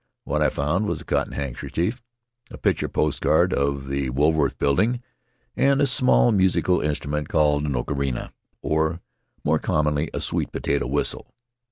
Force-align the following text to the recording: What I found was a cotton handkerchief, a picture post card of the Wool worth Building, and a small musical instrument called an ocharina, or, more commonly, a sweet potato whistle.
What 0.23 0.41
I 0.41 0.49
found 0.49 0.87
was 0.87 1.01
a 1.01 1.05
cotton 1.05 1.33
handkerchief, 1.33 2.01
a 2.49 2.57
picture 2.57 2.89
post 2.89 3.21
card 3.21 3.53
of 3.53 3.87
the 3.87 4.09
Wool 4.09 4.31
worth 4.31 4.57
Building, 4.57 5.03
and 5.55 5.79
a 5.79 5.85
small 5.85 6.31
musical 6.31 6.81
instrument 6.81 7.29
called 7.29 7.65
an 7.67 7.75
ocharina, 7.75 8.31
or, 8.63 8.99
more 9.43 9.59
commonly, 9.59 10.09
a 10.11 10.19
sweet 10.19 10.51
potato 10.51 10.87
whistle. 10.87 11.35